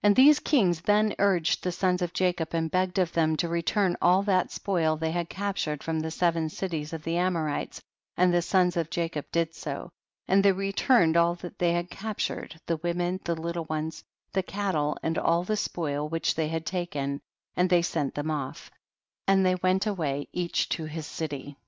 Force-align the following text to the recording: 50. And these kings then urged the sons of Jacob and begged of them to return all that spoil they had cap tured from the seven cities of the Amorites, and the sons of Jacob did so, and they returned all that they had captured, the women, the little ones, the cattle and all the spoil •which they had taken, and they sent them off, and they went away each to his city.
50. 0.00 0.06
And 0.06 0.16
these 0.16 0.40
kings 0.40 0.80
then 0.80 1.14
urged 1.18 1.62
the 1.62 1.72
sons 1.72 2.00
of 2.00 2.14
Jacob 2.14 2.54
and 2.54 2.70
begged 2.70 2.98
of 2.98 3.12
them 3.12 3.36
to 3.36 3.48
return 3.50 3.98
all 4.00 4.22
that 4.22 4.50
spoil 4.50 4.96
they 4.96 5.10
had 5.10 5.28
cap 5.28 5.56
tured 5.56 5.82
from 5.82 6.00
the 6.00 6.10
seven 6.10 6.48
cities 6.48 6.94
of 6.94 7.02
the 7.04 7.18
Amorites, 7.18 7.82
and 8.16 8.32
the 8.32 8.40
sons 8.40 8.78
of 8.78 8.88
Jacob 8.88 9.26
did 9.30 9.54
so, 9.54 9.90
and 10.26 10.42
they 10.42 10.52
returned 10.52 11.18
all 11.18 11.34
that 11.34 11.58
they 11.58 11.74
had 11.74 11.90
captured, 11.90 12.58
the 12.64 12.78
women, 12.78 13.20
the 13.24 13.34
little 13.36 13.66
ones, 13.66 14.02
the 14.32 14.42
cattle 14.42 14.96
and 15.02 15.18
all 15.18 15.44
the 15.44 15.54
spoil 15.54 16.08
•which 16.08 16.34
they 16.34 16.48
had 16.48 16.64
taken, 16.64 17.20
and 17.54 17.68
they 17.68 17.82
sent 17.82 18.14
them 18.14 18.30
off, 18.30 18.70
and 19.26 19.44
they 19.44 19.56
went 19.56 19.86
away 19.86 20.28
each 20.32 20.70
to 20.70 20.86
his 20.86 21.06
city. 21.06 21.58